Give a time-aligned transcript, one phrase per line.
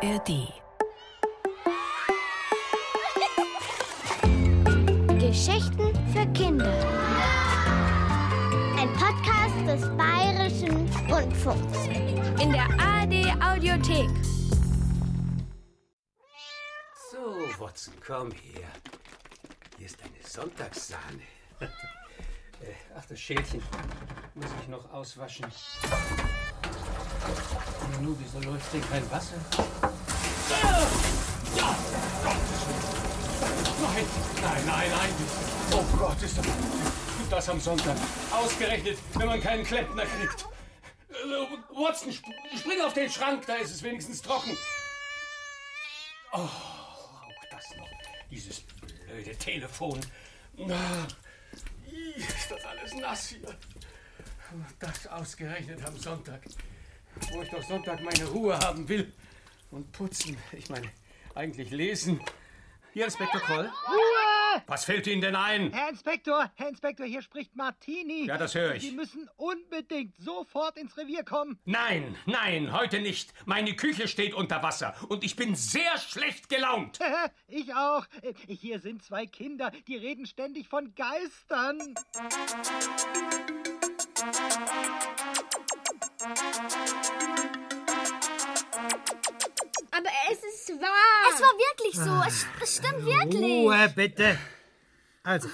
[0.00, 0.52] ARD.
[5.18, 6.72] Geschichten für Kinder.
[8.78, 11.86] Ein Podcast des Bayerischen Rundfunks.
[12.40, 14.08] In der ARD Audiothek.
[17.10, 17.18] So,
[17.58, 18.68] Watson, komm her.
[19.78, 21.22] Hier ist deine Sonntagssahne.
[22.60, 23.62] Äh, Ach, das Schälchen
[24.34, 25.46] muss ich noch auswaschen.
[27.92, 29.36] Nanu, wieso läuft denn kein Wasser?
[31.56, 31.76] Ja!
[33.80, 34.06] Nein,
[34.42, 35.10] nein, nein, nein.
[35.72, 36.46] Oh Gott, ist das,
[37.30, 37.96] das am Sonntag.
[38.30, 40.46] Ausgerechnet, wenn man keinen Klempner kriegt.
[41.74, 42.26] Watson, sp
[42.56, 44.56] spring auf den Schrank, da ist es wenigstens trocken.
[46.32, 47.88] Oh, auch das noch.
[48.30, 50.00] Dieses blöde Telefon.
[52.16, 53.56] Ist das alles nass hier?
[54.78, 56.42] Das ausgerechnet am Sonntag.
[57.30, 59.12] Wo ich doch Sonntag meine Ruhe haben will.
[59.70, 60.36] Und putzen.
[60.52, 60.90] Ich meine,
[61.34, 62.20] eigentlich lesen.
[62.92, 63.66] Hier, Inspektor Kroll.
[63.66, 64.62] Ruhe!
[64.66, 65.72] Was fällt Ihnen denn ein?
[65.72, 68.26] Herr Inspektor, Herr Inspektor, hier spricht Martini.
[68.26, 68.82] Ja, das höre ich.
[68.82, 71.58] Sie müssen unbedingt sofort ins Revier kommen.
[71.64, 73.32] Nein, nein, heute nicht.
[73.46, 76.98] Meine Küche steht unter Wasser und ich bin sehr schlecht gelaunt.
[77.48, 78.06] ich auch.
[78.46, 81.94] Hier sind zwei Kinder, die reden ständig von Geistern.
[86.20, 86.77] Aber
[90.30, 91.32] es ist wahr.
[91.34, 92.22] Es war wirklich so.
[92.26, 93.42] Es, es stimmt wirklich.
[93.42, 94.38] Ruhe, bitte.
[95.22, 95.48] Also,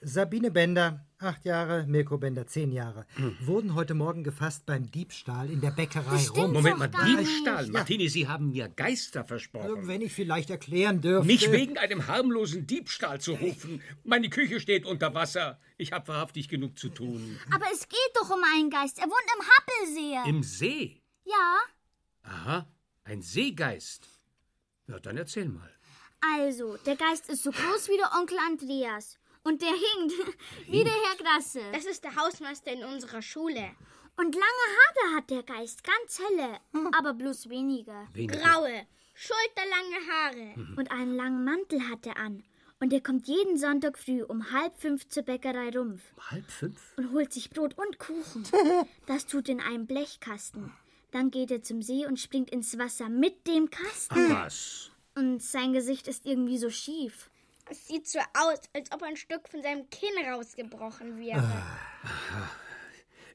[0.00, 3.06] Sabine Bender, acht Jahre, Mirko Bender, zehn Jahre,
[3.40, 6.52] wurden heute Morgen gefasst beim Diebstahl in der Bäckerei stimmt rum.
[6.52, 7.66] Moment doch mal, gar Diebstahl.
[7.66, 7.72] Ja.
[7.72, 9.86] Martini, Sie haben mir Geister versprochen.
[9.88, 11.26] Wenn ich vielleicht erklären dürfte.
[11.26, 13.82] Nicht wegen einem harmlosen Diebstahl zu rufen.
[14.04, 15.58] Meine Küche steht unter Wasser.
[15.78, 17.38] Ich habe wahrhaftig genug zu tun.
[17.54, 18.98] Aber es geht doch um einen Geist.
[18.98, 20.30] Er wohnt im Happelsee.
[20.30, 21.00] Im See?
[21.24, 21.58] ja.
[22.26, 22.66] Aha,
[23.04, 24.08] ein Seegeist.
[24.86, 25.70] Ja, dann erzähl mal.
[26.38, 29.18] Also, der Geist ist so groß wie der Onkel Andreas.
[29.42, 30.14] Und der hinkt
[30.68, 31.60] wie der Herr Grasse.
[31.72, 33.70] Das ist der Hausmeister in unserer Schule.
[34.16, 36.60] Und lange Haare hat der Geist, ganz helle,
[36.96, 37.92] aber bloß wenige.
[38.12, 38.38] Wenige.
[38.38, 40.76] Graue, schulterlange Haare.
[40.76, 42.44] Und einen langen Mantel hat er an.
[42.78, 46.80] Und er kommt jeden Sonntag früh um halb fünf zur Bäckerei Rumpf Halb fünf?
[46.96, 48.44] und holt sich Brot und Kuchen.
[49.06, 50.72] Das tut in einem Blechkasten.
[51.14, 54.30] Dann geht er zum See und springt ins Wasser mit dem Kasten.
[54.30, 54.90] Was?
[55.14, 57.30] Und sein Gesicht ist irgendwie so schief.
[57.70, 61.40] Es sieht so aus, als ob ein Stück von seinem Kinn rausgebrochen wäre.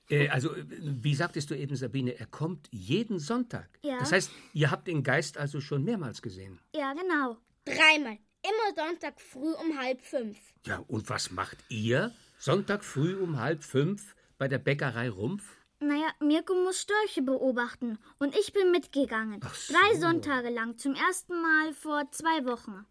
[0.10, 3.70] Äh, also, wie sagtest du eben, Sabine, er kommt jeden Sonntag.
[3.84, 4.00] Ja.
[4.00, 6.60] Das heißt, ihr habt den Geist also schon mehrmals gesehen.
[6.76, 7.38] Ja, genau.
[7.64, 8.18] Dreimal.
[8.42, 10.38] Immer Sonntag früh um halb fünf.
[10.66, 15.59] Ja, und was macht ihr Sonntag früh um halb fünf bei der Bäckerei Rumpf?
[15.80, 19.40] Naja, Mirko muss Störche beobachten und ich bin mitgegangen.
[19.54, 19.74] so.
[19.74, 22.86] Drei Sonntage lang, zum ersten Mal vor zwei Wochen.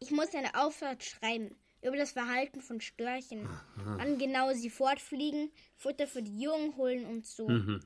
[0.00, 3.48] Ich muss eine Aufsatz schreiben über das Verhalten von Störchen.
[3.76, 7.46] Wann genau sie fortfliegen, Futter für die Jungen holen und so.
[7.46, 7.80] Und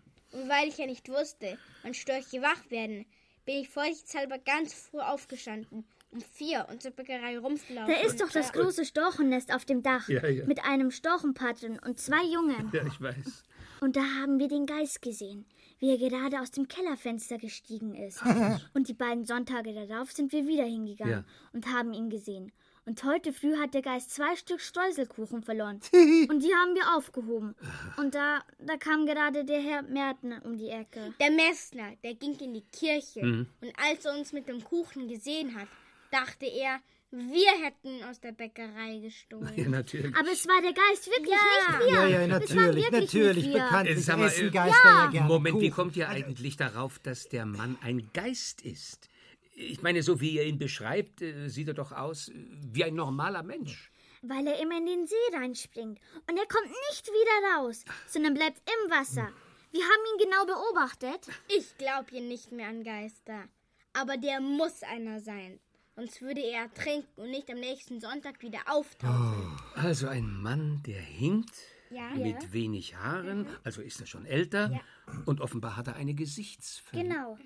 [0.49, 3.07] weil ich ja nicht wusste, wann Störche wach werden,
[3.45, 5.85] bin ich vorsichtshalber ganz früh aufgestanden.
[6.11, 7.87] Um vier und zur Bäckerei rumgelaufen.
[7.95, 10.45] Da ist doch das große Storchennest auf dem Dach Ja, ja.
[10.45, 12.71] mit einem Storchenpatin und zwei Jungen.
[12.75, 13.45] Ja, ich weiß.
[13.83, 15.45] Und da haben wir den Geist gesehen,
[15.81, 18.23] wie er gerade aus dem Kellerfenster gestiegen ist.
[18.75, 21.25] Und die beiden Sonntage darauf sind wir wieder hingegangen Ja.
[21.53, 22.53] und haben ihn gesehen.
[22.87, 25.81] Und heute früh hat der Geist zwei Stück Streuselkuchen verloren.
[26.29, 27.57] und die haben wir aufgehoben.
[27.97, 31.13] Und da, da kam gerade der Herr Merten um die Ecke.
[31.21, 33.21] Der Messner, der ging in die Kirche.
[33.61, 35.67] Und als er uns mit dem Kuchen gesehen hat,
[36.13, 36.79] dachte er,
[37.13, 39.53] wir hätten aus der Bäckerei gestohlen.
[39.57, 40.17] Ja, natürlich.
[40.17, 41.79] Aber es war der Geist, wirklich Ja.
[41.79, 41.95] nicht wir.
[41.95, 43.53] Ja, ja, natürlich, natürlich.
[43.53, 45.75] Bekanntlich Äh, essen Geister ja, gerne Moment, wie Kuchen.
[45.75, 49.09] kommt ihr eigentlich darauf, dass der Mann ein Geist ist?
[49.55, 52.33] Ich meine, so wie ihr ihn beschreibt, äh, sieht er doch aus äh,
[52.73, 53.91] wie ein normaler Mensch.
[54.23, 55.99] Weil er immer in den See reinspringt.
[56.31, 59.29] Und er kommt nicht wieder raus, sondern bleibt im Wasser.
[59.73, 61.27] Wir haben ihn genau beobachtet.
[61.49, 63.49] Ich glaube hier nicht mehr an Geister.
[63.95, 65.59] Aber der muss einer sein.
[65.95, 69.59] Sonst würde er ertrinken und nicht am nächsten Sonntag wieder auftauchen.
[69.75, 71.53] Also ein Mann, der hinkt,
[71.91, 72.09] Ja.
[72.15, 74.81] mit wenig Haaren, also ist er schon älter,
[75.27, 77.03] und offenbar hat er eine Gesichtsverletzung.
[77.11, 77.39] Genau.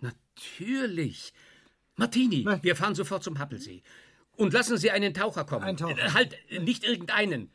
[0.00, 1.34] Natürlich.
[1.96, 2.62] Martini, Was?
[2.62, 3.82] wir fahren sofort zum Happelsee.
[4.36, 5.64] Und lassen Sie einen Taucher kommen.
[5.64, 5.98] Ein Taucher.
[5.98, 7.50] Äh, Halt, äh, nicht irgendeinen.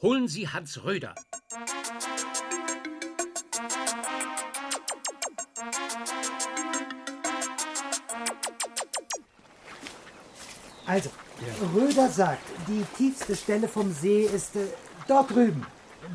[0.00, 1.14] Holen Sie Hans Röder.
[10.90, 11.08] Also,
[11.72, 14.66] Röder sagt, die tiefste Stelle vom See ist äh,
[15.06, 15.64] dort drüben.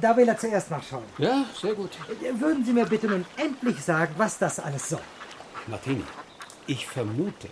[0.02, 1.06] Da will er zuerst nachschauen.
[1.18, 1.92] Ja, sehr gut.
[2.34, 5.00] Würden Sie mir bitte nun endlich sagen, was das alles soll?
[5.68, 6.04] Martini,
[6.68, 7.48] ich vermute,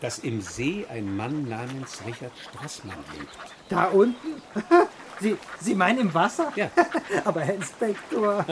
[0.00, 3.36] dass im See ein Mann namens Richard Strassmann lebt.
[3.68, 4.40] Da unten?
[5.20, 6.50] Sie, Sie meinen im Wasser?
[6.56, 6.70] Ja.
[7.24, 8.46] Aber Herr Inspektor.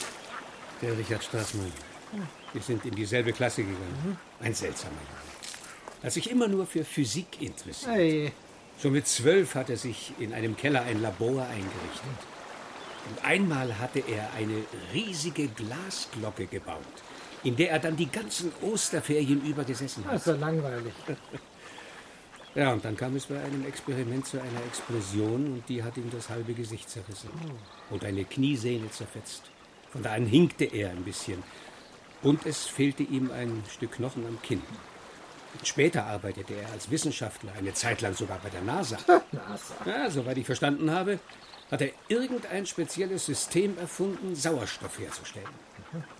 [0.82, 1.72] Der Richard Strassmann.
[2.52, 4.18] Wir sind in dieselbe Klasse gegangen.
[4.40, 5.32] Ein seltsamer Junge.
[6.02, 7.92] Hat sich immer nur für Physik interessiert.
[7.92, 8.32] Hey.
[8.80, 12.26] Schon mit zwölf hat er sich in einem Keller ein Labor eingerichtet.
[13.08, 16.78] Und einmal hatte er eine riesige Glasglocke gebaut,
[17.44, 20.14] in der er dann die ganzen Osterferien über gesessen hat.
[20.14, 20.92] Das ja langweilig.
[22.54, 26.10] Ja, und dann kam es bei einem Experiment zu einer Explosion und die hat ihm
[26.10, 27.30] das halbe Gesicht zerrissen
[27.88, 29.44] und eine Kniesehne zerfetzt.
[29.90, 31.42] Von da an hinkte er ein bisschen
[32.20, 34.60] und es fehlte ihm ein Stück Knochen am Kinn.
[35.64, 38.96] Später arbeitete er als Wissenschaftler, eine Zeit lang sogar bei der NASA.
[39.32, 39.74] NASA.
[39.86, 41.18] Ja, soweit ich verstanden habe,
[41.70, 45.48] hat er irgendein spezielles System erfunden, Sauerstoff herzustellen.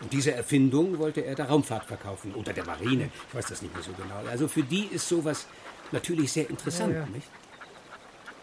[0.00, 3.10] Und diese Erfindung wollte er der Raumfahrt verkaufen oder der Marine.
[3.28, 4.16] Ich weiß das nicht mehr so genau.
[4.30, 5.46] Also für die ist sowas
[5.92, 7.06] natürlich sehr interessant, Ja, ja.
[7.06, 7.26] nicht?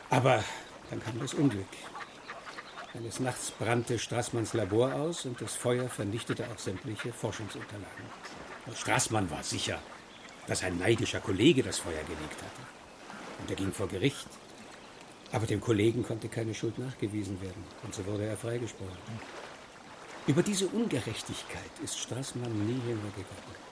[0.09, 0.43] Aber
[0.89, 1.67] dann kam das Unglück.
[2.95, 8.05] Eines Nachts brannte Straßmanns Labor aus und das Feuer vernichtete auch sämtliche Forschungsunterlagen.
[8.65, 9.79] Und Straßmann war sicher,
[10.49, 12.61] dass ein neidischer Kollege das Feuer gelegt hatte.
[13.39, 14.27] Und er ging vor Gericht.
[15.31, 17.63] Aber dem Kollegen konnte keine Schuld nachgewiesen werden.
[17.83, 18.97] Und so wurde er freigesprochen.
[20.25, 23.69] Über diese Ungerechtigkeit ist Straßmann nie hinweggegangen.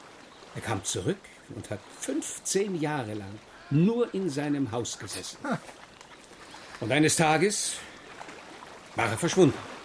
[0.53, 1.17] Er kam zurück
[1.55, 3.39] und hat 15 Jahre lang
[3.71, 5.39] nur in seinem Haus gesessen.
[6.79, 7.73] Und eines Tages
[8.95, 9.76] war er verschwunden.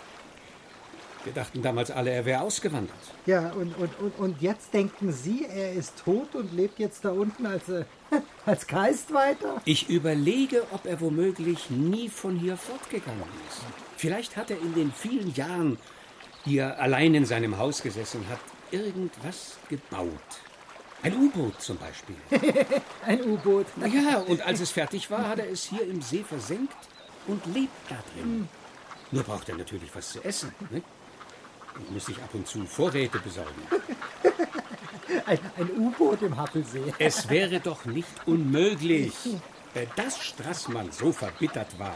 [1.24, 2.96] Wir dachten damals alle, er wäre ausgewandert.
[3.26, 7.10] Ja, und, und, und, und jetzt denken Sie, er ist tot und lebt jetzt da
[7.10, 7.84] unten als, äh,
[8.46, 9.62] als Geist weiter?
[9.64, 13.60] Ich überlege, ob er womöglich nie von hier fortgegangen ist.
[13.96, 15.78] Vielleicht hat er in den vielen Jahren,
[16.44, 18.40] die er allein in seinem Haus gesessen hat,
[18.72, 20.08] irgendwas gebaut.
[21.04, 22.16] Ein U-Boot zum Beispiel.
[23.06, 23.66] Ein U-Boot.
[23.92, 26.76] Ja, und als es fertig war, hat er es hier im See versenkt
[27.26, 28.48] und lebt da drin.
[29.10, 30.52] Nur braucht er natürlich was zu essen.
[30.70, 30.82] Ne?
[31.78, 33.62] Und muss sich ab und zu Vorräte besorgen.
[35.26, 36.92] Ein, ein U-Boot im Happelsee.
[36.98, 39.12] Es wäre doch nicht unmöglich,
[39.74, 41.94] äh, dass Strassmann so verbittert war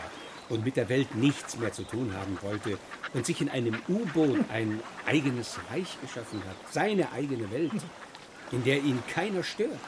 [0.48, 2.78] und mit der Welt nichts mehr zu tun haben wollte
[3.14, 7.72] und sich in einem U-Boot ein eigenes Reich geschaffen hat, seine eigene Welt,
[8.52, 9.78] in der ihn keiner stört.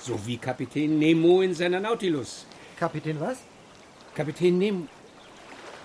[0.00, 2.46] So wie Kapitän Nemo in seiner Nautilus.
[2.78, 3.38] Kapitän was?
[4.14, 4.86] Kapitän Nemo.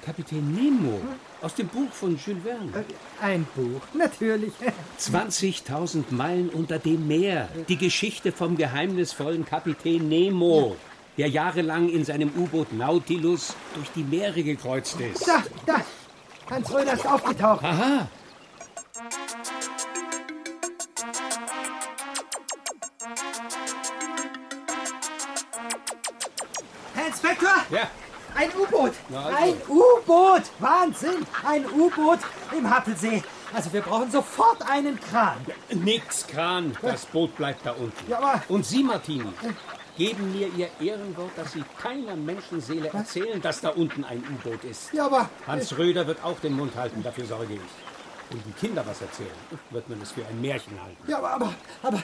[0.03, 1.01] Kapitän Nemo
[1.42, 2.86] aus dem Buch von Jules Verne.
[3.22, 4.54] Ein Buch, natürlich.
[5.00, 7.50] 20.000 Meilen unter dem Meer.
[7.68, 10.75] Die Geschichte vom geheimnisvollen Kapitän Nemo,
[11.18, 15.28] der jahrelang in seinem U-Boot Nautilus durch die Meere gekreuzt ist.
[15.28, 15.81] Da, da.
[16.50, 17.63] Hans Röder ist aufgetaucht.
[17.63, 18.07] Aha,
[26.94, 27.50] Herr Inspektor!
[27.69, 27.89] ja.
[28.38, 28.94] Ein U-Boot!
[29.13, 29.38] Also.
[29.38, 30.44] Ein U-Boot!
[30.60, 31.25] Wahnsinn!
[31.45, 32.19] Ein U-Boot
[32.56, 33.24] im Happelsee.
[33.54, 35.38] Also wir brauchen sofort einen Kran.
[35.74, 36.75] Nix, Kran.
[36.81, 38.10] Das Boot bleibt da unten.
[38.12, 39.31] Ja, aber- Und Sie, Martini,
[39.98, 44.94] geben mir Ihr Ehrenwort, dass Sie keiner Menschenseele erzählen, dass da unten ein U-Boot ist.
[44.94, 47.60] Ja, aber Hans Röder wird auch den Mund halten, dafür sorge ich.
[48.30, 49.31] Wenn die Kinder was erzählen,
[49.69, 50.98] wird man es für ein Märchen halten.
[51.10, 52.03] Ja, aber, aber, aber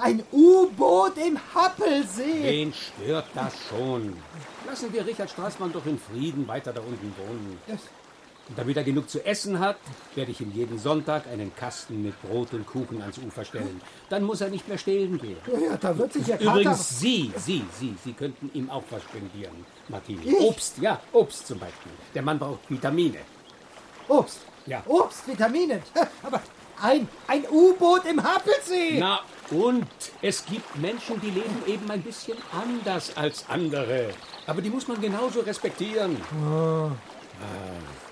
[0.00, 2.42] ein U-Boot im Happelsee.
[2.42, 4.16] Wen stört das schon?
[4.66, 7.58] Lassen wir Richard Straßmann doch in Frieden weiter da unten wohnen.
[8.48, 9.76] Und damit er genug zu essen hat,
[10.14, 13.80] werde ich ihm jeden Sonntag einen Kasten mit Brot und Kuchen ans Ufer stellen.
[14.08, 15.36] Dann muss er nicht mehr stehlen gehen.
[15.52, 16.52] Ja, ja, da wird sich der Kater...
[16.52, 20.22] Übrigens, Sie, Sie, Sie, Sie könnten ihm auch was spendieren, Martini.
[20.24, 20.40] Ich?
[20.40, 21.92] Obst, ja, Obst zum Beispiel.
[22.14, 23.18] Der Mann braucht Vitamine.
[24.08, 24.40] Obst.
[24.64, 24.82] Ja.
[24.86, 25.82] Obst, Vitamine.
[26.22, 26.40] Aber
[26.82, 28.98] ein, ein U-Boot im Happelsee.
[28.98, 29.20] Na
[29.50, 29.86] und
[30.20, 34.10] es gibt Menschen, die leben eben ein bisschen anders als andere.
[34.46, 36.16] Aber die muss man genauso respektieren.
[36.34, 36.90] Ah,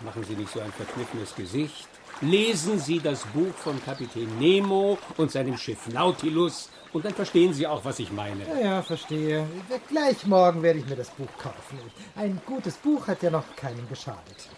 [0.05, 1.89] machen Sie nicht so ein verkniffenes Gesicht.
[2.23, 7.67] Lesen Sie das Buch von Kapitän Nemo und seinem Schiff Nautilus und dann verstehen Sie
[7.67, 8.47] auch, was ich meine.
[8.49, 9.47] Ja, ja, verstehe.
[9.91, 11.79] Gleich morgen werde ich mir das Buch kaufen.
[12.15, 14.49] Ein gutes Buch hat ja noch keinem geschadet.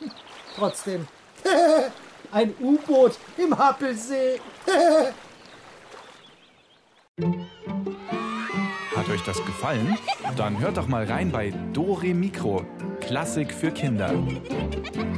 [0.00, 0.10] Hm,
[0.56, 1.06] Trotzdem,
[2.32, 4.40] ein U-Boot im Happelsee.
[8.96, 9.96] Hat euch das gefallen?
[10.36, 12.64] Dann hört doch mal rein bei Dore Mikro,
[13.00, 14.12] Klassik für Kinder.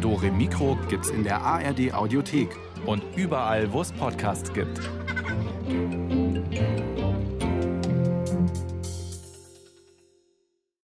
[0.00, 2.56] Dore Mikro gibt's in der ARD Audiothek
[2.86, 4.80] und überall, wo es Podcasts gibt.